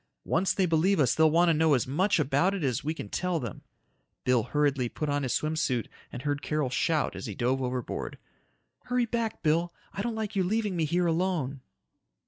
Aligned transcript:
Once 0.25 0.51
they 0.51 0.65
believe 0.65 0.99
us 0.99 1.13
they'll 1.13 1.29
want 1.29 1.47
to 1.49 1.53
know 1.53 1.75
as 1.75 1.85
much 1.85 2.17
about 2.19 2.55
it 2.55 2.63
as 2.63 2.83
we 2.83 2.91
can 2.91 3.07
tell 3.07 3.39
them." 3.39 3.61
Bill 4.23 4.41
hurriedly 4.41 4.89
put 4.89 5.09
on 5.09 5.21
his 5.21 5.31
swim 5.35 5.55
suit 5.55 5.87
and 6.11 6.23
heard 6.23 6.41
Carol 6.41 6.71
shout 6.71 7.15
as 7.15 7.27
he 7.27 7.35
dove 7.35 7.61
overboard, 7.61 8.17
"Hurry 8.85 9.05
back, 9.05 9.43
Bill. 9.43 9.71
I 9.93 10.01
don't 10.01 10.15
like 10.15 10.35
you 10.35 10.43
leaving 10.43 10.75
me 10.75 10.85
here 10.85 11.05
alone!" 11.05 11.61